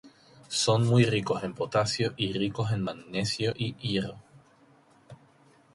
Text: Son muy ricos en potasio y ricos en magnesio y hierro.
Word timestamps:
Son 0.47 0.83
muy 0.87 1.05
ricos 1.05 1.43
en 1.43 1.53
potasio 1.53 2.15
y 2.17 2.33
ricos 2.33 2.71
en 2.71 2.81
magnesio 2.81 3.53
y 3.55 3.75
hierro. 3.75 4.15